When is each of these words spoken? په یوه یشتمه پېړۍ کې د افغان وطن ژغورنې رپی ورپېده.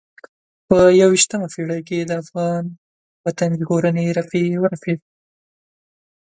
په 0.67 0.77
یوه 1.01 1.13
یشتمه 1.17 1.47
پېړۍ 1.53 1.81
کې 1.87 1.97
د 2.01 2.11
افغان 2.21 2.63
وطن 3.25 3.49
ژغورنې 3.59 4.05
رپی 4.17 4.43
ورپېده. 4.61 5.05